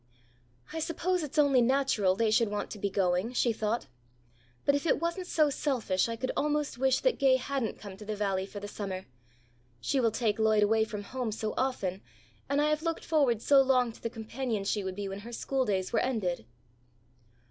[0.73, 3.85] "I suppose it's only natural they should want to be going," she thought.
[4.65, 8.05] "But if it wasn't so selfish I could almost wish that Gay hadn't come to
[8.05, 9.05] the Valley for the summer.
[9.79, 12.01] She will take Lloyd away from home so often,
[12.49, 15.31] and I have looked forward so long to the companion she would be when her
[15.31, 16.47] school days were ended."